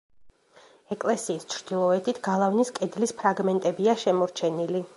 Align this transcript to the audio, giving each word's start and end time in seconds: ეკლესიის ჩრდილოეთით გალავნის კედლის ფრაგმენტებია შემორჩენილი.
ეკლესიის 0.95 1.43
ჩრდილოეთით 1.55 2.21
გალავნის 2.29 2.73
კედლის 2.79 3.13
ფრაგმენტებია 3.21 3.97
შემორჩენილი. 4.05 4.83